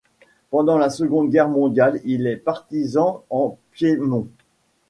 [0.49, 4.27] Pendant la seconde guerre mondiale, il est partisan en Piémont.